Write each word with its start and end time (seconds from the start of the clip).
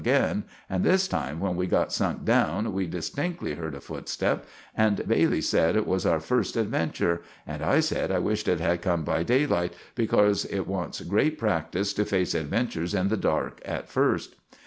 again, 0.03 0.43
and 0.67 0.83
this 0.83 1.07
time, 1.07 1.39
when 1.39 1.55
we 1.55 1.67
had 1.67 1.91
sunk 1.91 2.25
down, 2.25 2.73
we 2.73 2.87
distinkly 2.87 3.53
herd 3.55 3.75
a 3.75 3.79
footstep, 3.79 4.47
and 4.75 5.07
Bailey 5.07 5.41
sed 5.41 5.75
it 5.75 5.85
was 5.85 6.07
our 6.07 6.19
first 6.19 6.55
adventure, 6.57 7.21
and 7.45 7.61
I 7.63 7.81
sed 7.81 8.09
I 8.11 8.17
wished 8.17 8.47
it 8.47 8.59
had 8.59 8.81
come 8.81 9.03
by 9.03 9.21
daylight, 9.21 9.73
becorse 9.95 10.43
it 10.45 10.65
wants 10.65 11.01
grate 11.01 11.37
practise 11.37 11.93
to 11.93 12.03
face 12.03 12.33
adventures 12.33 12.95
in 12.95 13.09
the 13.09 13.15
dark 13.15 13.61
at 13.63 13.89
first. 13.89 14.33